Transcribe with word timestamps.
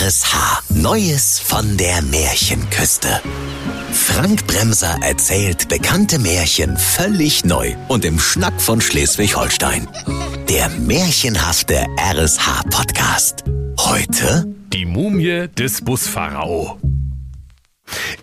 RSH. 0.00 0.62
Neues 0.70 1.38
von 1.38 1.76
der 1.76 2.02
Märchenküste. 2.02 3.20
Frank 3.92 4.44
Bremser 4.48 4.98
erzählt 5.02 5.68
bekannte 5.68 6.18
Märchen 6.18 6.76
völlig 6.76 7.44
neu 7.44 7.76
und 7.86 8.04
im 8.04 8.18
Schnack 8.18 8.60
von 8.60 8.80
Schleswig-Holstein. 8.80 9.86
Der 10.48 10.68
märchenhafte 10.68 11.86
RSH-Podcast. 11.96 13.44
Heute 13.78 14.52
Die 14.72 14.84
Mumie 14.84 15.46
des 15.56 15.80
Buspharao. 15.80 16.76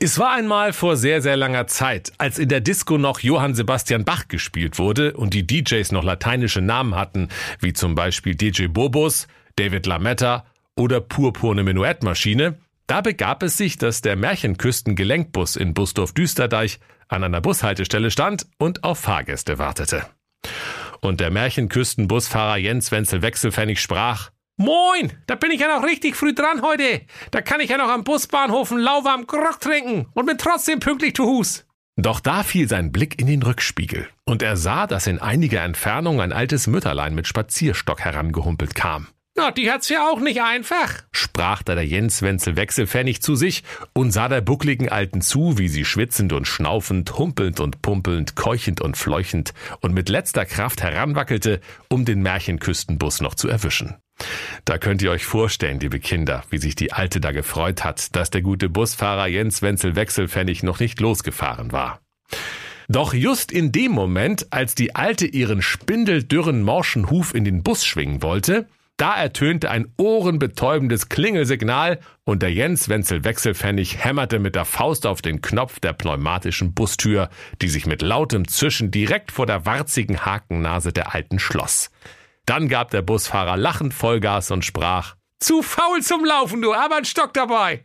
Es 0.02 0.20
war 0.20 0.34
einmal 0.34 0.74
vor 0.74 0.98
sehr, 0.98 1.22
sehr 1.22 1.38
langer 1.38 1.68
Zeit, 1.68 2.12
als 2.18 2.38
in 2.38 2.50
der 2.50 2.60
Disco 2.60 2.98
noch 2.98 3.22
Johann 3.22 3.56
Sebastian 3.56 4.04
Bach 4.04 4.28
gespielt 4.28 4.78
wurde 4.78 5.14
und 5.14 5.34
die 5.34 5.48
DJs 5.48 5.94
noch 5.94 6.04
lateinische 6.04 6.60
Namen 6.60 6.96
hatten, 6.96 7.30
wie 7.62 7.72
zum 7.72 7.96
Beispiel 7.96 8.36
DJ 8.36 8.68
Bobus, 8.68 9.28
David 9.56 9.86
Lametta 9.86 10.46
oder 10.82 11.00
Purpurne 11.00 11.64
Menuettmaschine, 11.64 12.58
da 12.88 13.02
begab 13.02 13.44
es 13.44 13.56
sich, 13.56 13.78
dass 13.78 14.02
der 14.02 14.18
Märchenküsten-Gelenkbus 14.18 15.56
in 15.56 15.74
Busdorf-Düsterdeich 15.74 16.80
an 17.08 17.24
einer 17.24 17.40
Bushaltestelle 17.40 18.12
stand 18.12 18.48
und 18.58 18.84
auf 18.84 19.00
Fahrgäste 19.00 19.60
wartete. 19.60 20.06
Und 21.00 21.20
der 21.20 21.32
Märchenküsten-Busfahrer 21.32 22.58
Jens 22.58 22.92
Wenzel 22.92 23.22
Wechselpfennig 23.22 23.80
sprach, 23.80 24.32
Moin, 24.58 25.14
da 25.28 25.36
bin 25.36 25.52
ich 25.52 25.62
ja 25.62 25.76
noch 25.76 25.86
richtig 25.86 26.16
früh 26.16 26.34
dran 26.34 26.62
heute. 26.62 27.02
Da 27.32 27.42
kann 27.42 27.62
ich 27.62 27.70
ja 27.70 27.78
noch 27.78 27.90
am 27.90 28.04
Busbahnhof 28.04 28.72
einen 28.72 28.82
lauwarmen 28.82 29.26
Grog 29.26 29.60
trinken 29.60 30.08
und 30.14 30.26
bin 30.26 30.38
trotzdem 30.38 30.80
pünktlich 30.80 31.16
zu 31.16 31.26
Hus. 31.26 31.66
Doch 31.96 32.20
da 32.20 32.44
fiel 32.44 32.68
sein 32.68 32.92
Blick 32.92 33.20
in 33.20 33.28
den 33.28 33.44
Rückspiegel 33.44 34.08
und 34.26 34.42
er 34.42 34.58
sah, 34.58 34.88
dass 34.88 35.08
in 35.08 35.20
einiger 35.20 35.62
Entfernung 35.62 36.22
ein 36.22 36.32
altes 36.32 36.68
Mütterlein 36.68 37.16
mit 37.16 37.28
Spazierstock 37.28 38.02
herangehumpelt 38.02 38.76
kam. 38.76 39.08
Na, 39.38 39.50
die 39.50 39.72
hat's 39.72 39.88
ja 39.88 40.10
auch 40.10 40.20
nicht 40.20 40.42
einfach, 40.42 41.04
sprach 41.14 41.64
da 41.64 41.74
der 41.74 41.86
Jens 41.86 42.22
Wenzel 42.22 42.58
Wechselpfennig 42.58 43.22
zu 43.22 43.36
sich 43.36 43.64
und 43.94 44.12
sah 44.12 44.28
der 44.28 44.42
buckligen 44.42 44.90
Alten 44.90 45.22
zu, 45.22 45.58
wie 45.58 45.70
sie 45.70 45.86
schwitzend 45.86 46.34
und 46.34 46.48
schnaufend, 46.48 47.18
humpelnd 47.18 47.62
und 47.62 47.82
pumpelnd, 47.82 48.36
keuchend 48.36 48.82
und 48.82 48.98
fleuchend 48.98 49.54
und 49.80 49.94
mit 49.94 50.10
letzter 50.10 50.46
Kraft 50.46 50.84
heranwackelte, 50.84 51.62
um 51.88 52.04
den 52.04 52.22
Märchenküstenbus 52.22 53.22
noch 53.22 53.36
zu 53.36 53.48
erwischen. 53.48 53.96
Da 54.66 54.78
könnt 54.78 55.02
ihr 55.02 55.12
euch 55.12 55.26
vorstellen, 55.26 55.80
liebe 55.80 56.00
Kinder, 56.00 56.44
wie 56.50 56.58
sich 56.58 56.76
die 56.76 56.92
Alte 56.92 57.22
da 57.22 57.32
gefreut 57.32 57.86
hat, 57.86 58.14
dass 58.18 58.32
der 58.32 58.42
gute 58.42 58.68
Busfahrer 58.68 59.28
Jens 59.28 59.62
Wenzel 59.62 59.96
Wechselpfennig 59.96 60.62
noch 60.62 60.82
nicht 60.82 61.00
losgefahren 61.00 61.72
war. 61.72 62.02
Doch 62.90 63.14
just 63.14 63.54
in 63.54 63.72
dem 63.72 63.94
Moment, 63.94 64.48
als 64.52 64.76
die 64.76 64.94
Alte 64.94 65.26
ihren 65.26 65.62
spindeldürren 65.62 66.62
morschen 66.62 67.10
Huf 67.10 67.34
in 67.34 67.46
den 67.46 67.64
Bus 67.64 67.86
schwingen 67.86 68.22
wollte, 68.22 68.68
da 69.02 69.16
ertönte 69.16 69.72
ein 69.72 69.92
ohrenbetäubendes 69.98 71.10
Klingelsignal 71.10 72.00
und 72.24 72.44
der 72.44 72.54
Jens 72.54 72.88
Wenzel 72.88 73.24
Wechselpfennig 73.24 74.06
hämmerte 74.06 74.38
mit 74.38 74.54
der 74.54 74.64
Faust 74.64 75.08
auf 75.08 75.24
den 75.24 75.42
Knopf 75.42 75.80
der 75.80 75.94
pneumatischen 75.94 76.76
Bustür, 76.76 77.32
die 77.64 77.70
sich 77.70 77.88
mit 77.88 78.04
lautem 78.04 78.48
Zischen 78.48 78.92
direkt 78.92 79.32
vor 79.32 79.48
der 79.48 79.66
warzigen 79.66 80.24
Hakennase 80.24 80.94
der 80.94 81.16
Alten 81.16 81.40
schloss. 81.40 81.90
Dann 82.46 82.68
gab 82.68 82.92
der 82.92 83.02
Busfahrer 83.02 83.58
lachend 83.58 83.96
Vollgas 83.96 84.52
und 84.52 84.64
sprach, 84.64 85.16
zu 85.40 85.64
faul 85.64 86.04
zum 86.04 86.24
Laufen, 86.24 86.62
du, 86.62 86.72
aber 86.72 86.98
ein 86.98 87.06
Stock 87.06 87.34
dabei. 87.34 87.84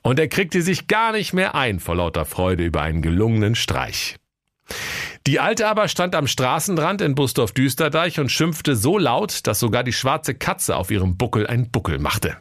Und 0.00 0.18
er 0.18 0.28
kriegte 0.28 0.62
sich 0.62 0.86
gar 0.86 1.12
nicht 1.12 1.34
mehr 1.34 1.54
ein 1.54 1.80
vor 1.80 1.96
lauter 1.96 2.24
Freude 2.24 2.64
über 2.64 2.80
einen 2.80 3.02
gelungenen 3.02 3.56
Streich. 3.56 4.16
Die 5.26 5.40
Alte 5.40 5.66
aber 5.66 5.88
stand 5.88 6.14
am 6.14 6.26
Straßenrand 6.26 7.00
in 7.00 7.14
Busdorf-Düsterdeich 7.14 8.20
und 8.20 8.30
schimpfte 8.30 8.76
so 8.76 8.98
laut, 8.98 9.46
dass 9.46 9.58
sogar 9.58 9.82
die 9.82 9.92
schwarze 9.92 10.34
Katze 10.34 10.76
auf 10.76 10.90
ihrem 10.90 11.16
Buckel 11.16 11.46
einen 11.46 11.70
Buckel 11.70 11.98
machte. 11.98 12.36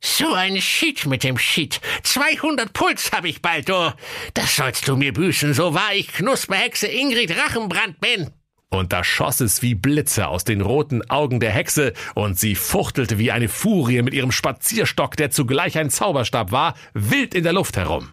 So 0.00 0.32
ein 0.32 0.60
Shit 0.60 1.06
mit 1.06 1.24
dem 1.24 1.38
Shit. 1.38 1.80
200 2.02 2.72
Puls 2.72 3.12
hab 3.12 3.24
ich 3.24 3.42
bald, 3.42 3.68
du. 3.68 3.94
Das 4.34 4.56
sollst 4.56 4.88
du 4.88 4.96
mir 4.96 5.12
büßen, 5.12 5.54
so 5.54 5.74
wahr 5.74 5.94
ich 5.94 6.08
Knusperhexe 6.08 6.86
Ingrid 6.86 7.36
Rachenbrand 7.36 8.00
bin. 8.00 8.30
Und 8.70 8.92
da 8.92 9.04
schoss 9.04 9.40
es 9.40 9.62
wie 9.62 9.74
Blitze 9.74 10.26
aus 10.26 10.44
den 10.44 10.60
roten 10.60 11.08
Augen 11.08 11.38
der 11.38 11.52
Hexe, 11.52 11.92
und 12.14 12.38
sie 12.38 12.56
fuchtelte 12.56 13.18
wie 13.18 13.30
eine 13.30 13.48
Furie 13.48 14.02
mit 14.02 14.14
ihrem 14.14 14.32
Spazierstock, 14.32 15.16
der 15.16 15.30
zugleich 15.30 15.78
ein 15.78 15.90
Zauberstab 15.90 16.50
war, 16.50 16.74
wild 16.92 17.34
in 17.34 17.44
der 17.44 17.52
Luft 17.52 17.76
herum. 17.76 18.10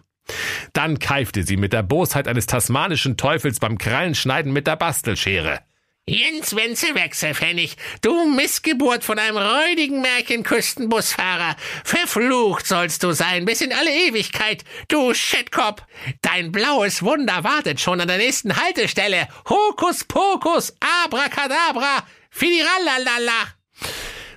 Dann 0.72 0.98
keifte 0.98 1.42
sie 1.42 1.56
mit 1.56 1.72
der 1.72 1.82
Bosheit 1.82 2.28
eines 2.28 2.46
tasmanischen 2.46 3.16
Teufels 3.16 3.60
beim 3.60 3.78
Krallenschneiden 3.78 4.52
mit 4.52 4.66
der 4.66 4.76
Bastelschere. 4.76 5.60
Jens 6.04 6.56
Wenzel 6.56 6.96
Wechselpfennig, 6.96 7.76
du 8.00 8.28
Missgeburt 8.28 9.04
von 9.04 9.20
einem 9.20 9.36
räudigen 9.36 10.00
Märchenküstenbusfahrer. 10.00 11.54
Verflucht 11.84 12.66
sollst 12.66 13.04
du 13.04 13.12
sein 13.12 13.44
bis 13.44 13.60
in 13.60 13.72
alle 13.72 13.92
Ewigkeit, 14.08 14.64
du 14.88 15.14
Schädkopf. 15.14 15.82
Dein 16.20 16.50
blaues 16.50 17.04
Wunder 17.04 17.44
wartet 17.44 17.80
schon 17.80 18.00
an 18.00 18.08
der 18.08 18.18
nächsten 18.18 18.56
Haltestelle. 18.56 19.28
Hokus 19.48 20.02
pokus, 20.02 20.74
abracadabra, 21.04 22.04
fidirallalala. 22.30 23.54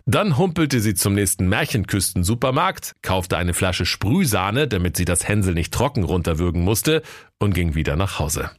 Dann 0.07 0.37
humpelte 0.37 0.81
sie 0.81 0.93
zum 0.93 1.15
nächsten 1.15 1.49
Märchenküsten-Supermarkt, 1.49 2.95
kaufte 3.01 3.37
eine 3.37 3.55
Flasche 3.55 3.87
Sprühsahne, 3.87 4.67
damit 4.67 4.97
sie 4.97 5.05
das 5.05 5.27
Hänsel 5.27 5.55
nicht 5.55 5.73
trocken 5.73 6.03
runterwürgen 6.03 6.61
musste, 6.61 7.01
und 7.39 7.55
ging 7.55 7.73
wieder 7.73 7.95
nach 7.95 8.19
Hause. 8.19 8.51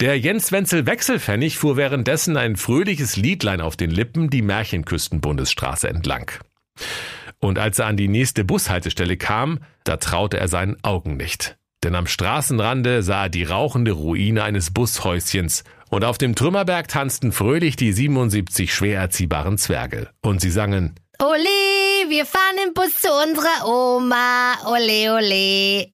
Der 0.00 0.18
Jens 0.18 0.50
Wenzel 0.50 0.86
Wechselpfennig 0.86 1.58
fuhr 1.58 1.76
währenddessen 1.76 2.36
ein 2.36 2.56
fröhliches 2.56 3.16
Liedlein 3.16 3.60
auf 3.60 3.76
den 3.76 3.90
Lippen 3.90 4.30
die 4.30 4.42
Märchenküstenbundesstraße 4.42 5.88
entlang. 5.88 6.30
Und 7.40 7.58
als 7.58 7.78
er 7.78 7.86
an 7.86 7.96
die 7.96 8.08
nächste 8.08 8.44
Bushaltestelle 8.44 9.16
kam, 9.16 9.60
da 9.84 9.96
traute 9.96 10.38
er 10.38 10.48
seinen 10.48 10.76
Augen 10.82 11.16
nicht. 11.16 11.56
Denn 11.84 11.94
am 11.94 12.08
Straßenrande 12.08 13.04
sah 13.04 13.24
er 13.24 13.28
die 13.28 13.44
rauchende 13.44 13.92
Ruine 13.92 14.42
eines 14.42 14.72
Bushäuschens 14.72 15.62
und 15.90 16.04
auf 16.04 16.18
dem 16.18 16.34
Trümmerberg 16.34 16.88
tanzten 16.88 17.32
fröhlich 17.32 17.76
die 17.76 17.92
77 17.92 18.72
schwer 18.74 19.00
erziehbaren 19.00 19.58
Zwerge. 19.58 20.10
Und 20.20 20.40
sie 20.40 20.50
sangen 20.50 20.98
Ole, 21.20 22.08
wir 22.08 22.24
fahren 22.24 22.58
im 22.64 22.74
Bus 22.74 23.00
zu 23.00 23.08
unserer 23.08 23.66
Oma. 23.66 24.54
Ole, 24.66 25.12
ole. 25.12 25.92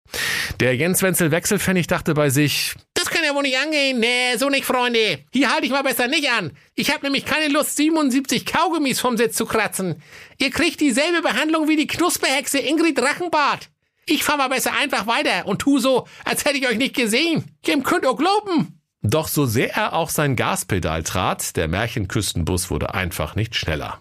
Der 0.61 0.77
Jens 0.77 1.01
Wenzel 1.01 1.31
Wechselpfennig 1.31 1.87
dachte 1.87 2.13
bei 2.13 2.29
sich, 2.29 2.75
Das 2.93 3.09
kann 3.09 3.25
ja 3.25 3.35
wohl 3.35 3.43
nicht 3.43 3.57
angehen. 3.57 4.01
Nee, 4.01 4.37
so 4.37 4.51
nicht, 4.51 4.67
Freunde. 4.67 5.21
Hier 5.33 5.51
halte 5.51 5.65
ich 5.65 5.73
mal 5.73 5.83
besser 5.83 6.09
nicht 6.09 6.31
an. 6.31 6.53
Ich 6.75 6.91
habe 6.93 7.07
nämlich 7.07 7.25
keine 7.25 7.49
Lust, 7.49 7.77
77 7.77 8.45
Kaugummis 8.45 9.01
vom 9.01 9.17
Sitz 9.17 9.35
zu 9.35 9.47
kratzen. 9.47 10.03
Ihr 10.37 10.51
kriegt 10.51 10.81
dieselbe 10.81 11.23
Behandlung 11.23 11.69
wie 11.69 11.77
die 11.77 11.87
Knusperhexe 11.87 12.59
Ingrid 12.59 12.99
Drachenbart. 12.99 13.71
Ich 14.05 14.25
fahr 14.25 14.37
mal 14.37 14.49
besser 14.49 14.75
einfach 14.75 15.07
weiter 15.07 15.47
und 15.47 15.61
tu 15.61 15.79
so, 15.79 16.07
als 16.27 16.45
hätte 16.45 16.59
ich 16.59 16.69
euch 16.69 16.77
nicht 16.77 16.95
gesehen. 16.95 17.45
Ihr 17.67 17.83
könnt 17.83 18.05
auch 18.05 18.19
glauben. 18.19 18.74
Doch 19.07 19.29
so 19.29 19.45
sehr 19.45 19.75
er 19.75 19.93
auch 19.93 20.09
sein 20.09 20.35
Gaspedal 20.35 21.03
trat, 21.03 21.57
der 21.57 21.69
Märchenküstenbus 21.69 22.71
wurde 22.71 22.95
einfach 22.95 23.37
nicht 23.37 23.55
schneller. 23.55 23.99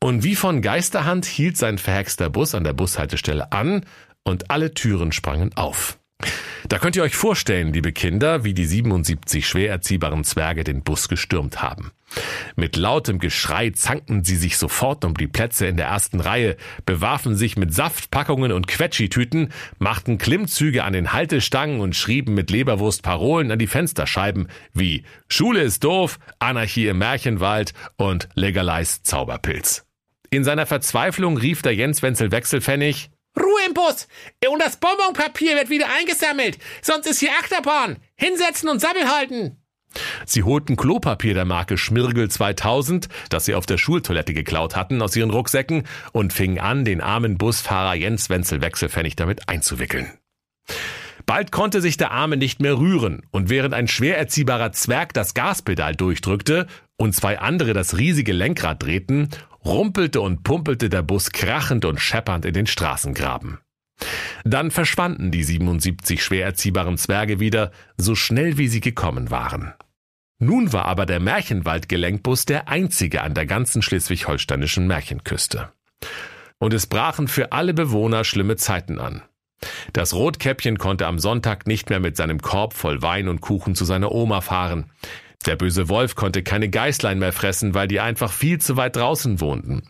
Und 0.00 0.22
wie 0.22 0.36
von 0.36 0.60
Geisterhand 0.60 1.24
hielt 1.24 1.56
sein 1.56 1.78
verhexter 1.78 2.28
Bus 2.28 2.54
an 2.54 2.62
der 2.62 2.74
Bushaltestelle 2.74 3.52
an 3.52 3.86
und 4.24 4.50
alle 4.50 4.74
Türen 4.74 5.12
sprangen 5.12 5.56
auf. 5.56 5.98
Da 6.68 6.78
könnt 6.78 6.96
ihr 6.96 7.02
euch 7.02 7.16
vorstellen, 7.16 7.72
liebe 7.72 7.92
Kinder, 7.92 8.44
wie 8.44 8.52
die 8.52 8.66
77 8.66 9.46
schwer 9.46 9.70
erziehbaren 9.70 10.22
Zwerge 10.24 10.64
den 10.64 10.82
Bus 10.82 11.08
gestürmt 11.08 11.62
haben. 11.62 11.92
Mit 12.56 12.76
lautem 12.76 13.18
Geschrei 13.18 13.70
zankten 13.70 14.24
sie 14.24 14.36
sich 14.36 14.58
sofort 14.58 15.04
um 15.04 15.14
die 15.14 15.28
Plätze 15.28 15.66
in 15.66 15.76
der 15.76 15.86
ersten 15.86 16.20
Reihe, 16.20 16.56
bewarfen 16.84 17.36
sich 17.36 17.56
mit 17.56 17.72
Saftpackungen 17.72 18.52
und 18.52 18.66
Quetschitüten, 18.66 19.52
machten 19.78 20.18
Klimmzüge 20.18 20.84
an 20.84 20.92
den 20.92 21.12
Haltestangen 21.12 21.80
und 21.80 21.96
schrieben 21.96 22.34
mit 22.34 22.50
Leberwurst 22.50 23.02
Parolen 23.02 23.50
an 23.50 23.58
die 23.58 23.66
Fensterscheiben 23.66 24.48
wie 24.74 25.04
Schule 25.28 25.62
ist 25.62 25.84
doof, 25.84 26.18
Anarchie 26.38 26.88
im 26.88 26.98
Märchenwald 26.98 27.72
und 27.96 28.28
Legalize 28.34 29.02
Zauberpilz. 29.02 29.86
In 30.30 30.44
seiner 30.44 30.66
Verzweiflung 30.66 31.38
rief 31.38 31.62
der 31.62 31.74
Jens 31.74 32.02
Wenzel 32.02 32.30
Wechselpfennig 32.30 33.10
Ruhe 33.36 33.66
im 33.66 33.74
Bus. 33.74 34.08
Und 34.50 34.60
das 34.60 34.76
Bonbonpapier 34.76 35.56
wird 35.56 35.70
wieder 35.70 35.86
eingesammelt. 35.98 36.58
Sonst 36.82 37.06
ist 37.06 37.20
hier 37.20 37.30
Achterbahn. 37.40 37.98
Hinsetzen 38.16 38.68
und 38.68 38.80
Sabbel 38.80 39.08
halten. 39.08 39.56
Sie 40.26 40.42
holten 40.42 40.76
Klopapier 40.76 41.34
der 41.34 41.44
Marke 41.44 41.78
Schmirgel 41.78 42.30
2000, 42.30 43.08
das 43.30 43.46
sie 43.46 43.54
auf 43.54 43.66
der 43.66 43.78
Schultoilette 43.78 44.34
geklaut 44.34 44.76
hatten, 44.76 45.00
aus 45.00 45.16
ihren 45.16 45.30
Rucksäcken 45.30 45.84
und 46.12 46.32
fingen 46.32 46.58
an, 46.58 46.84
den 46.84 47.00
armen 47.00 47.38
Busfahrer 47.38 47.94
Jens 47.94 48.28
Wenzel 48.28 48.60
Wechselpfennig 48.60 49.16
damit 49.16 49.48
einzuwickeln. 49.48 50.12
Bald 51.26 51.52
konnte 51.52 51.82
sich 51.82 51.98
der 51.98 52.10
Arme 52.10 52.38
nicht 52.38 52.60
mehr 52.60 52.78
rühren, 52.78 53.22
und 53.30 53.50
während 53.50 53.74
ein 53.74 53.88
schwer 53.88 54.16
erziehbarer 54.16 54.72
Zwerg 54.72 55.12
das 55.12 55.34
Gaspedal 55.34 55.94
durchdrückte 55.94 56.66
und 56.96 57.14
zwei 57.14 57.38
andere 57.38 57.74
das 57.74 57.98
riesige 57.98 58.32
Lenkrad 58.32 58.82
drehten, 58.82 59.28
rumpelte 59.64 60.20
und 60.20 60.42
pumpelte 60.42 60.88
der 60.88 61.02
Bus 61.02 61.30
krachend 61.30 61.84
und 61.84 62.00
scheppernd 62.00 62.44
in 62.44 62.54
den 62.54 62.66
Straßengraben. 62.66 63.58
Dann 64.44 64.70
verschwanden 64.70 65.30
die 65.30 65.42
77 65.42 66.22
schwer 66.22 66.44
erziehbaren 66.44 66.96
Zwerge 66.96 67.40
wieder, 67.40 67.72
so 67.96 68.14
schnell 68.14 68.56
wie 68.56 68.68
sie 68.68 68.80
gekommen 68.80 69.30
waren. 69.30 69.74
Nun 70.38 70.72
war 70.72 70.84
aber 70.84 71.04
der 71.04 71.18
Märchenwald-Gelenkbus 71.18 72.44
der 72.46 72.68
einzige 72.68 73.22
an 73.22 73.34
der 73.34 73.46
ganzen 73.46 73.82
schleswig-holsteinischen 73.82 74.86
Märchenküste. 74.86 75.72
und 76.58 76.74
es 76.74 76.86
brachen 76.86 77.28
für 77.28 77.52
alle 77.52 77.74
Bewohner 77.74 78.24
schlimme 78.24 78.56
Zeiten 78.56 78.98
an. 78.98 79.22
Das 79.92 80.14
Rotkäppchen 80.14 80.78
konnte 80.78 81.06
am 81.06 81.18
Sonntag 81.18 81.66
nicht 81.66 81.90
mehr 81.90 82.00
mit 82.00 82.16
seinem 82.16 82.40
Korb 82.40 82.74
voll 82.74 83.02
Wein 83.02 83.28
und 83.28 83.40
Kuchen 83.40 83.74
zu 83.74 83.84
seiner 83.84 84.12
Oma 84.12 84.40
fahren. 84.40 84.90
Der 85.46 85.56
böse 85.56 85.88
Wolf 85.88 86.14
konnte 86.14 86.42
keine 86.42 86.68
Geißlein 86.68 87.18
mehr 87.18 87.32
fressen, 87.32 87.74
weil 87.74 87.88
die 87.88 88.00
einfach 88.00 88.32
viel 88.32 88.60
zu 88.60 88.76
weit 88.76 88.96
draußen 88.96 89.40
wohnten. 89.40 89.82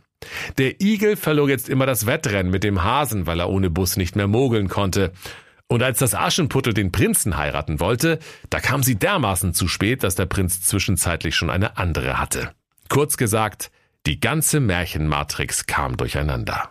Der 0.59 0.81
Igel 0.81 1.17
verlor 1.17 1.49
jetzt 1.49 1.69
immer 1.69 1.87
das 1.87 2.07
Wettrennen 2.07 2.51
mit 2.51 2.65
dem 2.65 2.83
Hasen, 2.83 3.27
weil 3.27 3.41
er 3.41 3.49
ohne 3.49 3.71
Bus 3.71 3.97
nicht 3.97 4.17
mehr 4.17 4.27
mogeln 4.27 4.69
konnte. 4.69 5.13
Und 5.69 5.83
als 5.83 5.99
das 5.99 6.15
Aschenputtel 6.15 6.75
den 6.75 6.93
Prinzen 6.93 7.37
heiraten 7.37 7.79
wollte, 7.79 8.19
da 8.51 8.59
kam 8.59 8.83
sie 8.83 8.97
dermaßen 8.97 9.55
zu 9.55 9.69
spät, 9.69 10.03
dass 10.03 10.15
der 10.15 10.27
Prinz 10.27 10.63
zwischenzeitlich 10.63 11.37
schon 11.37 11.51
eine 11.51 11.77
andere 11.77 12.19
hatte. 12.19 12.53
Kurz 12.89 13.17
gesagt, 13.17 13.71
die 14.07 14.19
ganze 14.19 14.61
Märchenmatrix 14.61 15.67
kam 15.67 15.97
durcheinander. 15.97 16.71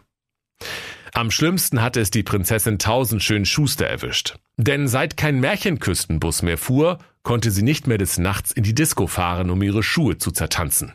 Am 1.14 1.32
schlimmsten 1.32 1.82
hatte 1.82 2.00
es 2.00 2.12
die 2.12 2.24
Prinzessin 2.24 2.80
Tausendschön 2.80 3.46
Schuster 3.46 3.88
erwischt. 3.88 4.38
Denn 4.58 4.88
seit 4.88 5.18
kein 5.18 5.40
Märchenküstenbus 5.40 6.42
mehr 6.42 6.58
fuhr, 6.58 6.98
konnte 7.28 7.52
sie 7.52 7.62
nicht 7.62 7.88
mehr 7.88 7.98
des 7.98 8.18
Nachts 8.18 8.54
in 8.54 8.64
die 8.64 8.74
Disco 8.74 9.06
fahren, 9.06 9.50
um 9.50 9.62
ihre 9.62 9.84
Schuhe 9.84 10.18
zu 10.18 10.32
zertanzen. 10.32 10.94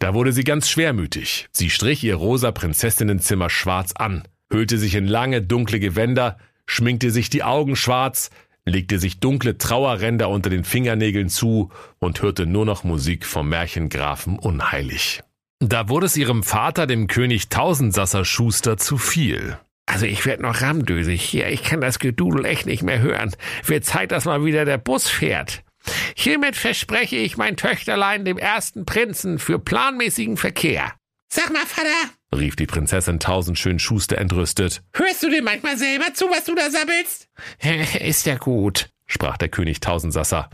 Da 0.00 0.14
wurde 0.14 0.32
sie 0.32 0.42
ganz 0.42 0.68
schwermütig. 0.68 1.48
Sie 1.52 1.70
strich 1.70 2.02
ihr 2.02 2.16
rosa 2.16 2.50
Prinzessinnenzimmer 2.50 3.48
schwarz 3.50 3.92
an, 3.92 4.24
hüllte 4.50 4.78
sich 4.78 4.96
in 4.96 5.06
lange, 5.06 5.42
dunkle 5.42 5.78
Gewänder, 5.78 6.38
schminkte 6.66 7.12
sich 7.12 7.30
die 7.30 7.44
Augen 7.44 7.76
schwarz, 7.76 8.30
legte 8.64 8.98
sich 8.98 9.20
dunkle 9.20 9.58
Trauerränder 9.58 10.28
unter 10.28 10.50
den 10.50 10.64
Fingernägeln 10.64 11.28
zu 11.28 11.70
und 12.00 12.20
hörte 12.20 12.46
nur 12.46 12.66
noch 12.66 12.82
Musik 12.82 13.24
vom 13.24 13.48
Märchengrafen 13.48 14.40
Unheilig. 14.40 15.22
Da 15.60 15.88
wurde 15.88 16.06
es 16.06 16.16
ihrem 16.16 16.42
Vater, 16.42 16.88
dem 16.88 17.06
König 17.06 17.48
Tausendsasser 17.48 18.24
Schuster, 18.24 18.76
zu 18.76 18.98
viel. 18.98 19.56
Also 19.92 20.06
ich 20.06 20.24
werd 20.24 20.40
noch 20.40 20.62
ramdösig 20.62 21.20
hier. 21.20 21.48
Ich 21.48 21.64
kann 21.64 21.80
das 21.80 21.98
Gedudel 21.98 22.44
echt 22.44 22.64
nicht 22.64 22.84
mehr 22.84 23.00
hören. 23.00 23.34
Wird 23.64 23.84
Zeit, 23.84 24.12
dass 24.12 24.24
mal 24.24 24.44
wieder 24.44 24.64
der 24.64 24.78
Bus 24.78 25.08
fährt. 25.08 25.64
Hiermit 26.14 26.54
verspreche 26.54 27.16
ich 27.16 27.36
mein 27.36 27.56
Töchterlein 27.56 28.24
dem 28.24 28.38
ersten 28.38 28.86
Prinzen 28.86 29.40
für 29.40 29.58
planmäßigen 29.58 30.36
Verkehr. 30.36 30.92
Sag 31.32 31.52
mal, 31.52 31.66
Vater, 31.66 31.88
rief 32.36 32.54
die 32.54 32.66
Prinzessin 32.66 33.18
Tausendschön 33.18 33.80
Schuster 33.80 34.18
entrüstet. 34.18 34.82
Hörst 34.94 35.24
du 35.24 35.28
dir 35.30 35.42
manchmal 35.42 35.76
selber 35.76 36.14
zu, 36.14 36.26
was 36.26 36.44
du 36.44 36.54
da 36.54 36.70
sabbelst? 36.70 37.28
Ist 38.00 38.26
ja 38.26 38.36
gut, 38.36 38.90
sprach 39.06 39.38
der 39.38 39.48
König 39.48 39.80
Tausendsasser. 39.80 40.50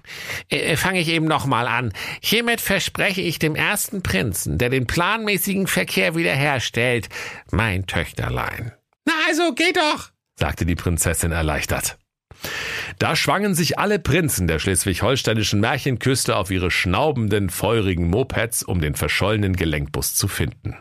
Äh, 0.48 0.76
Fange 0.76 1.00
ich 1.00 1.08
eben 1.08 1.26
nochmal 1.26 1.66
an. 1.66 1.92
Hiermit 2.22 2.62
verspreche 2.62 3.20
ich 3.20 3.38
dem 3.38 3.54
ersten 3.54 4.02
Prinzen, 4.02 4.56
der 4.56 4.70
den 4.70 4.86
planmäßigen 4.86 5.66
Verkehr 5.66 6.14
wiederherstellt, 6.14 7.08
mein 7.50 7.86
Töchterlein. 7.86 8.72
Na 9.06 9.14
also, 9.26 9.54
geht 9.54 9.76
doch, 9.76 10.10
sagte 10.38 10.66
die 10.66 10.74
Prinzessin 10.74 11.32
erleichtert. 11.32 11.98
Da 12.98 13.16
schwangen 13.16 13.54
sich 13.54 13.78
alle 13.78 13.98
Prinzen 13.98 14.46
der 14.46 14.58
schleswig-holsteinischen 14.58 15.60
Märchenküste 15.60 16.36
auf 16.36 16.50
ihre 16.50 16.70
schnaubenden, 16.70 17.50
feurigen 17.50 18.08
Mopeds, 18.08 18.62
um 18.62 18.80
den 18.80 18.94
verschollenen 18.94 19.56
Gelenkbus 19.56 20.14
zu 20.14 20.28
finden. 20.28 20.76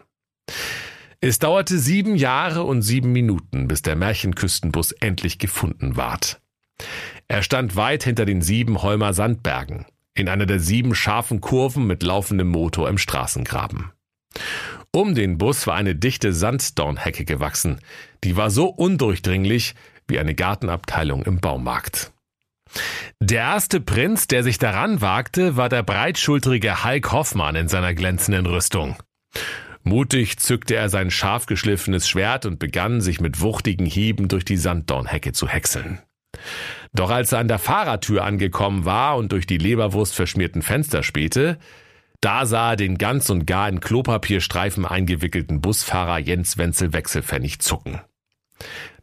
Es 1.22 1.40
dauerte 1.40 1.80
sieben 1.80 2.16
Jahre 2.16 2.64
und 2.64 2.82
sieben 2.82 3.12
Minuten, 3.12 3.68
bis 3.68 3.82
der 3.82 3.96
Märchenküstenbus 3.96 4.92
endlich 4.92 5.40
gefunden 5.40 5.96
ward. 5.96 6.42
Er 7.28 7.42
stand 7.42 7.76
weit 7.76 8.04
hinter 8.04 8.26
den 8.26 8.42
sieben 8.42 8.82
Holmer 8.84 9.14
Sandbergen, 9.14 9.86
in 10.14 10.30
einer 10.30 10.46
der 10.46 10.60
sieben 10.60 10.94
scharfen 10.94 11.42
Kurven 11.42 11.88
mit 11.88 12.04
laufendem 12.04 12.50
Motor 12.50 12.90
im 12.90 12.98
Straßengraben. 12.98 13.92
Um 14.96 15.14
den 15.14 15.38
Bus 15.38 15.68
war 15.68 15.76
eine 15.76 15.94
dichte 15.94 16.32
Sanddornhecke 16.32 17.26
gewachsen, 17.26 17.82
die 18.24 18.38
war 18.38 18.50
so 18.50 18.68
undurchdringlich 18.68 19.76
wie 20.08 20.20
eine 20.20 20.36
Gartenabteilung 20.36 21.24
im 21.24 21.42
Baumarkt. 21.42 22.14
Der 23.20 23.42
erste 23.42 23.82
Prinz, 23.82 24.28
der 24.28 24.42
sich 24.42 24.58
daran 24.58 25.02
wagte, 25.02 25.58
war 25.58 25.68
der 25.68 25.84
breitschultrige 25.84 26.86
Hulk 26.86 27.12
Hoffmann 27.12 27.58
in 27.58 27.68
seiner 27.68 27.94
glänzenden 27.94 28.46
Rüstung. 28.46 28.96
Mutig 29.84 30.40
zückte 30.40 30.78
er 30.78 30.88
sein 30.88 31.12
scharf 31.12 31.46
geschliffenes 31.46 32.08
Schwert 32.08 32.46
und 32.46 32.58
begann, 32.58 33.02
sich 33.02 33.20
mit 33.20 33.42
wuchtigen 33.42 33.86
Hieben 33.86 34.30
durch 34.30 34.46
die 34.46 34.56
Sanddornhecke 34.56 35.34
zu 35.34 35.50
häckseln. 35.50 36.00
Doch 36.94 37.10
als 37.10 37.34
er 37.34 37.40
an 37.40 37.50
der 37.50 37.60
Fahrertür 37.60 38.24
angekommen 38.24 38.86
war 38.86 39.18
und 39.18 39.34
durch 39.34 39.46
die 39.46 39.58
Leberwurst 39.58 40.16
verschmierten 40.16 40.62
Fenster 40.62 41.04
spähte, 41.04 41.60
da 42.26 42.46
sah 42.46 42.72
er 42.72 42.76
den 42.76 42.98
ganz 42.98 43.30
und 43.30 43.46
gar 43.46 43.70
in 43.70 43.80
Klopapierstreifen 43.80 44.86
eingewickelten 44.86 45.62
Busfahrer 45.62 46.18
Jens 46.18 46.58
Wenzel 46.58 46.94
Wechselpfennig 46.94 47.60
zucken. 47.60 48.02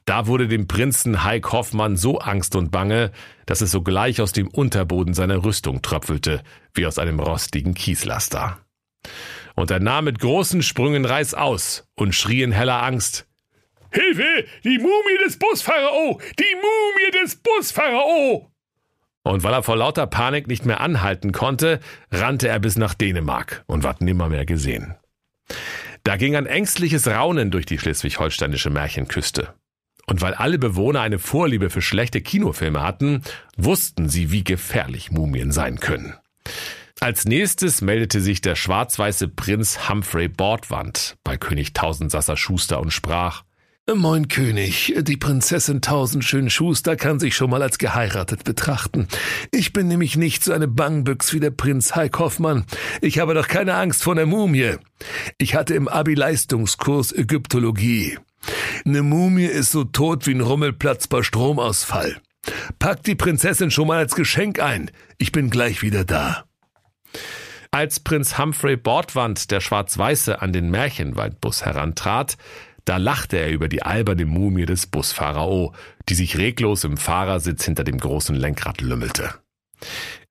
Da 0.04 0.26
wurde 0.26 0.48
dem 0.48 0.66
Prinzen 0.66 1.22
Heik 1.22 1.52
Hoffmann 1.52 1.96
so 1.96 2.18
Angst 2.18 2.56
und 2.56 2.72
Bange, 2.72 3.12
dass 3.46 3.60
es 3.60 3.70
sogleich 3.70 4.20
aus 4.20 4.32
dem 4.32 4.48
Unterboden 4.48 5.14
seiner 5.14 5.44
Rüstung 5.44 5.80
tröpfelte, 5.80 6.42
wie 6.74 6.86
aus 6.86 6.98
einem 6.98 7.20
rostigen 7.20 7.74
Kieslaster 7.74 8.58
und 9.54 9.70
er 9.70 9.80
nahm 9.80 10.04
mit 10.04 10.18
großen 10.18 10.62
Sprüngen 10.62 11.04
Reißaus 11.04 11.86
und 11.94 12.14
schrie 12.14 12.42
in 12.42 12.52
heller 12.52 12.82
Angst. 12.82 13.26
Hilfe! 13.90 14.46
Die 14.64 14.78
Mumie 14.78 15.18
des 15.24 15.38
Buspharao! 15.38 16.20
Die 16.38 16.54
Mumie 16.54 17.22
des 17.22 17.36
Buspharao! 17.36 18.51
Und 19.24 19.44
weil 19.44 19.54
er 19.54 19.62
vor 19.62 19.76
lauter 19.76 20.06
Panik 20.06 20.48
nicht 20.48 20.66
mehr 20.66 20.80
anhalten 20.80 21.32
konnte, 21.32 21.80
rannte 22.10 22.48
er 22.48 22.58
bis 22.58 22.76
nach 22.76 22.94
Dänemark 22.94 23.64
und 23.66 23.84
ward 23.84 24.00
nimmer 24.00 24.28
mehr 24.28 24.44
gesehen. 24.44 24.96
Da 26.04 26.16
ging 26.16 26.34
ein 26.34 26.46
ängstliches 26.46 27.06
Raunen 27.06 27.50
durch 27.50 27.66
die 27.66 27.78
schleswig-holsteinische 27.78 28.70
Märchenküste. 28.70 29.54
Und 30.06 30.20
weil 30.20 30.34
alle 30.34 30.58
Bewohner 30.58 31.00
eine 31.00 31.20
Vorliebe 31.20 31.70
für 31.70 31.82
schlechte 31.82 32.20
Kinofilme 32.20 32.82
hatten, 32.82 33.22
wussten 33.56 34.08
sie, 34.08 34.32
wie 34.32 34.42
gefährlich 34.42 35.12
Mumien 35.12 35.52
sein 35.52 35.78
können. 35.78 36.14
Als 36.98 37.24
nächstes 37.24 37.82
meldete 37.82 38.20
sich 38.20 38.40
der 38.40 38.56
schwarz-weiße 38.56 39.28
Prinz 39.28 39.88
Humphrey 39.88 40.28
Bordwand 40.28 41.16
bei 41.24 41.36
König 41.36 41.72
Tausendsasser 41.72 42.36
Schuster 42.36 42.80
und 42.80 42.92
sprach 42.92 43.44
Moin 43.90 44.28
König, 44.28 44.94
die 44.96 45.16
Prinzessin 45.16 45.82
Tausendschön 45.82 46.50
Schuster 46.50 46.94
kann 46.94 47.18
sich 47.18 47.34
schon 47.34 47.50
mal 47.50 47.62
als 47.62 47.78
geheiratet 47.78 48.44
betrachten. 48.44 49.08
Ich 49.50 49.72
bin 49.72 49.88
nämlich 49.88 50.16
nicht 50.16 50.44
so 50.44 50.52
eine 50.52 50.68
Bangbüchs 50.68 51.32
wie 51.32 51.40
der 51.40 51.50
Prinz 51.50 51.96
Heik 51.96 52.20
Hoffmann. 52.20 52.64
Ich 53.00 53.18
habe 53.18 53.34
doch 53.34 53.48
keine 53.48 53.74
Angst 53.74 54.04
vor 54.04 54.12
einer 54.12 54.24
Mumie. 54.24 54.76
Ich 55.36 55.56
hatte 55.56 55.74
im 55.74 55.88
Abi-Leistungskurs 55.88 57.10
Ägyptologie. 57.12 58.18
Eine 58.86 59.02
Mumie 59.02 59.46
ist 59.46 59.72
so 59.72 59.82
tot 59.82 60.28
wie 60.28 60.34
ein 60.34 60.42
Rummelplatz 60.42 61.08
bei 61.08 61.24
Stromausfall. 61.24 62.22
Pack 62.78 63.02
die 63.02 63.16
Prinzessin 63.16 63.72
schon 63.72 63.88
mal 63.88 63.98
als 63.98 64.14
Geschenk 64.14 64.60
ein. 64.60 64.92
Ich 65.18 65.32
bin 65.32 65.50
gleich 65.50 65.82
wieder 65.82 66.04
da. 66.04 66.44
Als 67.72 68.00
Prinz 68.00 68.38
Humphrey 68.38 68.76
Bordwand, 68.76 69.50
der 69.50 69.60
Schwarz-Weiße, 69.60 70.40
an 70.40 70.52
den 70.52 70.70
Märchenwaldbus 70.70 71.64
herantrat, 71.64 72.36
da 72.84 72.96
lachte 72.96 73.36
er 73.36 73.50
über 73.50 73.68
die 73.68 73.82
alberne 73.82 74.26
Mumie 74.26 74.66
des 74.66 74.86
Buspharao, 74.86 75.74
die 76.08 76.14
sich 76.14 76.38
reglos 76.38 76.84
im 76.84 76.96
Fahrersitz 76.96 77.64
hinter 77.64 77.84
dem 77.84 77.98
großen 77.98 78.34
Lenkrad 78.34 78.80
lümmelte. 78.80 79.34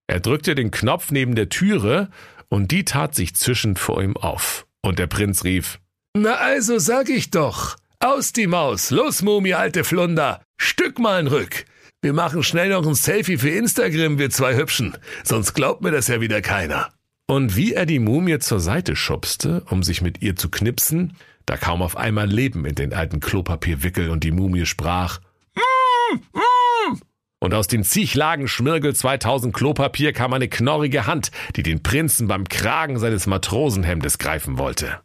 Er 0.08 0.20
drückte 0.20 0.56
den 0.56 0.72
Knopf 0.72 1.12
neben 1.12 1.36
der 1.36 1.50
Türe, 1.50 2.10
und 2.50 2.72
die 2.72 2.84
tat 2.84 3.16
sich 3.16 3.34
zischend 3.34 3.80
vor 3.80 4.04
ihm 4.04 4.18
auf. 4.18 4.68
Und 4.82 5.00
der 5.00 5.08
Prinz 5.08 5.46
rief, 5.46 5.80
Na 6.14 6.36
also 6.36 6.80
sag 6.80 7.10
ich 7.10 7.32
doch, 7.32 7.78
aus 8.00 8.34
die 8.34 8.48
Maus, 8.48 8.90
los 8.92 9.22
Mumie, 9.22 9.54
alte 9.54 9.84
Flunder, 9.86 10.42
Stück 10.58 11.00
mal 11.00 11.26
Rück. 11.28 11.66
Wir 12.02 12.14
machen 12.14 12.44
schnell 12.44 12.70
noch 12.70 12.86
ein 12.86 12.96
Selfie 12.96 13.38
für 13.38 13.52
Instagram, 13.52 14.18
wir 14.18 14.32
zwei 14.32 14.56
Hübschen, 14.56 14.98
sonst 15.24 15.54
glaubt 15.54 15.82
mir 15.82 15.92
das 15.92 16.08
ja 16.08 16.20
wieder 16.20 16.42
keiner. 16.42 16.90
Und 17.28 17.56
wie 17.56 17.74
er 17.74 17.86
die 17.86 18.00
Mumie 18.00 18.40
zur 18.40 18.60
Seite 18.60 18.96
schubste, 18.96 19.64
um 19.70 19.84
sich 19.84 20.02
mit 20.02 20.22
ihr 20.22 20.36
zu 20.36 20.50
knipsen, 20.50 21.16
da 21.46 21.58
kam 21.58 21.82
auf 21.82 21.98
einmal 21.98 22.28
Leben 22.28 22.66
in 22.66 22.76
den 22.76 22.94
alten 22.94 23.20
Klopapierwickel 23.20 24.10
und 24.10 24.24
die 24.24 24.32
Mumie 24.32 24.66
sprach 24.66 25.20
mm, 25.56 26.16
mm. 26.16 27.02
Und 27.40 27.54
aus 27.56 27.68
den 27.68 27.84
zig 27.84 28.14
Lagen 28.14 28.48
Schmirgel 28.48 28.96
2000 28.96 29.54
Klopapier 29.54 30.14
kam 30.14 30.34
eine 30.34 30.48
knorrige 30.48 31.08
Hand, 31.08 31.32
die 31.56 31.64
den 31.64 31.82
Prinzen 31.82 32.28
beim 32.28 32.48
Kragen 32.48 33.00
seines 33.00 33.26
Matrosenhemdes 33.26 34.20
greifen 34.20 34.60
wollte. 34.60 35.00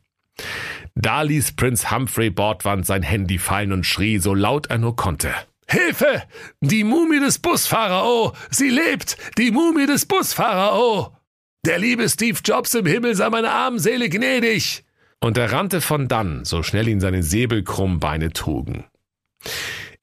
Da 0.94 1.22
ließ 1.22 1.52
Prinz 1.52 1.90
Humphrey 1.90 2.30
Bordwand 2.30 2.86
sein 2.86 3.02
Handy 3.02 3.38
fallen 3.38 3.72
und 3.72 3.84
schrie 3.84 4.18
so 4.18 4.34
laut 4.34 4.68
er 4.68 4.78
nur 4.78 4.96
konnte. 4.96 5.32
Hilfe! 5.68 6.22
Die 6.60 6.84
Mumie 6.84 7.20
des 7.20 7.38
Buspharao! 7.38 8.32
Sie 8.50 8.70
lebt! 8.70 9.16
Die 9.36 9.50
Mumie 9.50 9.86
des 9.86 10.06
Buspharao! 10.06 11.16
Der 11.64 11.78
liebe 11.78 12.08
Steve 12.08 12.38
Jobs 12.44 12.74
im 12.74 12.86
Himmel 12.86 13.14
sei 13.16 13.28
meine 13.30 13.50
armen 13.50 13.78
Seele 13.78 14.08
gnädig! 14.08 14.85
Und 15.20 15.38
er 15.38 15.52
rannte 15.52 15.80
von 15.80 16.08
dann, 16.08 16.44
so 16.44 16.62
schnell 16.62 16.88
ihn 16.88 17.00
seine 17.00 17.22
säbelkrummen 17.22 18.00
Beine 18.00 18.32
trugen. 18.32 18.84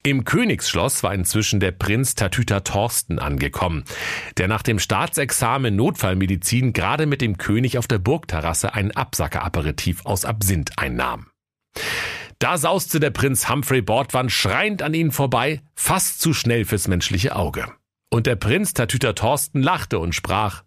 Im 0.06 0.24
Königsschloss 0.24 1.02
war 1.02 1.14
inzwischen 1.14 1.60
der 1.60 1.70
Prinz 1.70 2.14
Tatüter 2.14 2.62
Thorsten 2.62 3.18
angekommen, 3.18 3.84
der 4.36 4.48
nach 4.48 4.62
dem 4.62 4.78
Staatsexamen 4.78 5.74
Notfallmedizin 5.74 6.74
gerade 6.74 7.06
mit 7.06 7.22
dem 7.22 7.38
König 7.38 7.78
auf 7.78 7.86
der 7.86 7.98
Burgterrasse 7.98 8.74
ein 8.74 8.90
Absackeraperitif 8.90 10.04
aus 10.04 10.26
Absinth 10.26 10.72
einnahm. 10.76 11.28
Da 12.38 12.58
sauste 12.58 13.00
der 13.00 13.10
Prinz 13.10 13.48
Humphrey 13.48 13.80
Bordwan 13.80 14.28
schreiend 14.28 14.82
an 14.82 14.92
ihnen 14.92 15.10
vorbei, 15.10 15.62
fast 15.74 16.20
zu 16.20 16.34
schnell 16.34 16.66
fürs 16.66 16.86
menschliche 16.86 17.34
Auge. 17.34 17.72
Und 18.10 18.26
der 18.26 18.36
Prinz 18.36 18.74
Tatüter 18.74 19.14
Thorsten 19.14 19.62
lachte 19.62 19.98
und 19.98 20.14
sprach, 20.14 20.64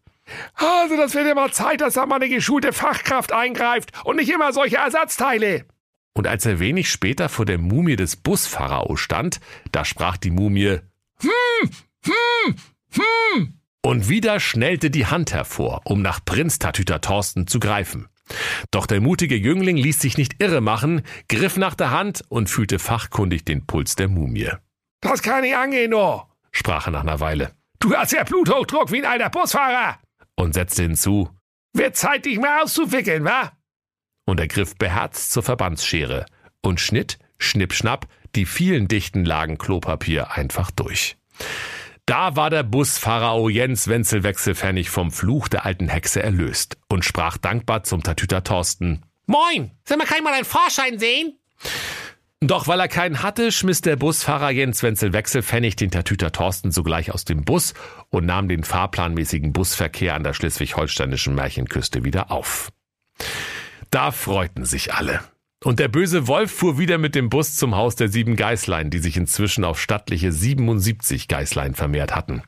also 0.56 0.98
das 0.98 1.16
wird 1.16 1.28
ja 1.28 1.36
mal 1.36 1.52
Zeit, 1.52 1.82
dass 1.82 1.96
da 1.96 2.06
mal 2.06 2.16
eine 2.16 2.30
geschulte 2.30 2.74
Fachkraft 2.74 3.32
eingreift 3.32 3.92
und 4.04 4.18
nicht 4.18 4.30
immer 4.30 4.54
solche 4.54 4.78
Ersatzteile. 4.78 5.66
Und 6.14 6.28
als 6.28 6.46
er 6.46 6.60
wenig 6.60 6.90
später 6.90 7.30
vor 7.30 7.46
der 7.46 7.60
Mumie 7.60 7.96
des 7.96 8.16
Buspharao 8.16 8.96
stand, 8.96 9.40
da 9.72 9.86
sprach 9.86 10.18
die 10.18 10.32
Mumie, 10.32 10.80
hm, 11.20 11.70
hm, 12.06 12.56
hm. 12.92 13.60
Und 13.82 14.10
wieder 14.10 14.40
schnellte 14.40 14.90
die 14.90 15.06
Hand 15.06 15.32
hervor, 15.34 15.82
um 15.86 16.02
nach 16.02 16.26
Prinz 16.26 16.60
Tatüter 16.60 17.02
Thorsten 17.02 17.48
zu 17.48 17.60
greifen. 17.60 18.08
Doch 18.72 18.88
der 18.88 19.00
mutige 19.00 19.36
Jüngling 19.36 19.78
ließ 19.78 20.00
sich 20.00 20.18
nicht 20.18 20.42
irre 20.42 20.60
machen, 20.60 21.04
griff 21.30 21.56
nach 21.56 21.76
der 21.76 21.92
Hand 21.92 22.24
und 22.30 22.50
fühlte 22.50 22.80
fachkundig 22.80 23.46
den 23.46 23.66
Puls 23.66 23.96
der 23.96 24.10
Mumie. 24.10 24.52
Das 25.02 25.22
kann 25.22 25.44
ich 25.44 25.56
angehen, 25.56 25.92
no, 25.92 26.24
sprach 26.52 26.88
er 26.88 26.92
nach 26.92 27.02
einer 27.02 27.20
Weile. 27.20 27.52
Du 27.80 27.96
hast 27.96 28.12
ja 28.12 28.24
Bluthochdruck 28.24 28.92
wie 28.92 28.98
ein 28.98 29.06
alter 29.06 29.30
Busfahrer. 29.30 30.00
Und 30.38 30.54
setzte 30.54 30.84
hinzu, 30.84 31.30
wird 31.74 31.98
Zeit, 31.98 32.26
dich 32.26 32.40
mal 32.40 32.62
auszuwickeln, 32.64 33.26
wa? 33.26 33.52
Und 34.26 34.40
er 34.40 34.48
griff 34.48 34.76
beherzt 34.76 35.32
zur 35.32 35.44
Verbandsschere 35.44 36.26
und 36.62 36.80
schnitt, 36.80 37.20
schnippschnapp, 37.40 38.08
die 38.36 38.46
vielen 38.46 38.88
dichten 38.88 39.26
Lagen 39.26 39.58
Klopapier 39.58 40.32
einfach 40.32 40.72
durch. 40.72 41.18
Da 42.06 42.36
war 42.36 42.50
der 42.50 42.64
Buspharao 42.64 43.50
Jens 43.50 43.88
Wenzel 43.88 44.24
Wechselpfennig 44.24 44.90
vom 44.90 45.12
Fluch 45.12 45.50
der 45.50 45.66
alten 45.66 45.90
Hexe 45.90 46.24
erlöst 46.24 46.78
und 46.88 47.04
sprach 47.04 47.38
dankbar 47.38 47.84
zum 47.84 48.02
Tatüter 48.02 48.44
Thorsten. 48.44 49.04
Moin, 49.26 49.72
soll 49.86 49.98
man 49.98 50.08
kein 50.08 50.24
mal 50.24 50.34
einen 50.34 50.46
Vorschein 50.46 51.00
sehen? 51.00 51.38
Doch 52.40 52.68
weil 52.68 52.80
er 52.80 52.88
keinen 52.88 53.24
hatte, 53.24 53.52
schmiss 53.52 53.82
der 53.82 53.96
Busfahrer 53.96 54.52
Jens 54.52 54.84
Wenzel 54.84 55.12
Wechselpfennig 55.12 55.76
den 55.76 55.90
Tatüter 55.90 56.32
Thorsten 56.32 56.72
sogleich 56.72 57.12
aus 57.12 57.26
dem 57.26 57.44
Bus 57.44 57.74
und 58.10 58.28
nahm 58.28 58.48
den 58.48 58.64
fahrplanmäßigen 58.64 59.54
Busverkehr 59.54 60.14
an 60.14 60.24
der 60.24 60.34
schleswig-holsteinischen 60.34 61.34
Märchenküste 61.34 62.04
wieder 62.04 62.30
auf. 62.32 62.72
Da 63.90 64.12
freuten 64.12 64.66
sich 64.66 64.94
alle. 64.94 65.22
Und 65.64 65.80
der 65.80 65.88
böse 65.88 66.28
Wolf 66.28 66.52
fuhr 66.52 66.78
wieder 66.78 67.00
mit 67.00 67.16
dem 67.16 67.30
Bus 67.30 67.56
zum 67.56 67.76
Haus 67.76 67.96
der 67.96 68.10
sieben 68.10 68.36
Geißlein, 68.36 68.92
die 68.92 69.00
sich 69.00 69.18
inzwischen 69.18 69.64
auf 69.64 69.82
stattliche 69.82 70.32
77 70.32 71.28
Geißlein 71.28 71.74
vermehrt 71.74 72.16
hatten. 72.16 72.44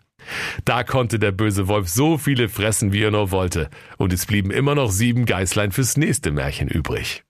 Da 0.66 0.84
konnte 0.84 1.18
der 1.18 1.32
böse 1.32 1.68
Wolf 1.68 1.90
so 1.90 2.20
viele 2.20 2.50
fressen, 2.50 2.94
wie 2.94 3.02
er 3.02 3.10
nur 3.10 3.32
wollte, 3.32 3.72
und 3.98 4.14
es 4.14 4.28
blieben 4.28 4.52
immer 4.52 4.76
noch 4.76 4.92
sieben 4.92 5.26
Geißlein 5.26 5.72
fürs 5.72 5.98
nächste 5.98 6.30
Märchen 6.32 6.68
übrig. 6.68 7.24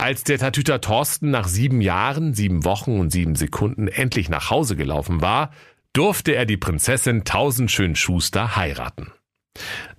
Als 0.00 0.22
der 0.22 0.38
Tatüter 0.38 0.80
Thorsten 0.80 1.32
nach 1.32 1.48
sieben 1.48 1.80
Jahren, 1.80 2.32
sieben 2.32 2.64
Wochen 2.64 3.00
und 3.00 3.10
sieben 3.10 3.34
Sekunden 3.34 3.88
endlich 3.88 4.28
nach 4.28 4.48
Hause 4.48 4.76
gelaufen 4.76 5.20
war, 5.20 5.50
durfte 5.92 6.36
er 6.36 6.46
die 6.46 6.56
Prinzessin 6.56 7.24
Tausendschön 7.24 7.96
Schuster 7.96 8.54
heiraten. 8.54 9.10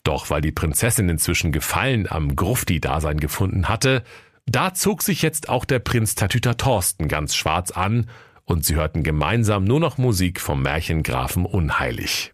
Doch 0.03 0.29
weil 0.29 0.39
die 0.39 0.53
Prinzessin 0.53 1.09
inzwischen 1.09 1.51
Gefallen 1.51 2.09
am 2.09 2.37
Grufti-Dasein 2.37 3.19
gefunden 3.19 3.67
hatte, 3.67 4.03
da 4.45 4.73
zog 4.73 5.03
sich 5.03 5.21
jetzt 5.21 5.49
auch 5.49 5.65
der 5.65 5.79
Prinz 5.79 6.15
Tatüter 6.15 6.55
Thorsten 6.55 7.09
ganz 7.09 7.35
schwarz 7.35 7.71
an 7.71 8.09
und 8.45 8.63
sie 8.63 8.75
hörten 8.75 9.03
gemeinsam 9.03 9.65
nur 9.65 9.81
noch 9.81 9.97
Musik 9.97 10.39
vom 10.39 10.61
Märchengrafen 10.61 11.45
Unheilig. 11.45 12.33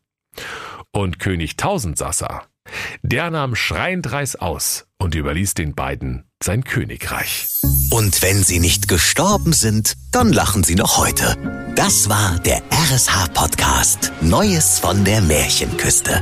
Und 0.92 1.18
König 1.18 1.58
Tausendsassa, 1.58 2.44
der 3.02 3.30
nahm 3.32 3.56
schreiend 3.56 4.12
Reis 4.12 4.36
aus 4.36 4.86
und 4.98 5.16
überließ 5.16 5.54
den 5.54 5.76
beiden 5.76 6.26
sein 6.44 6.64
Königreich. 6.64 7.48
Und 7.92 8.22
wenn 8.22 8.44
sie 8.44 8.60
nicht 8.60 8.88
gestorben 8.88 9.54
sind, 9.54 9.96
dann 10.12 10.32
lachen 10.32 10.64
sie 10.64 10.76
noch 10.76 10.98
heute. 10.98 11.38
Das 11.76 12.10
war 12.10 12.40
der 12.40 12.62
RSH-Podcast 12.72 14.12
Neues 14.22 14.80
von 14.80 15.06
der 15.06 15.22
Märchenküste. 15.22 16.22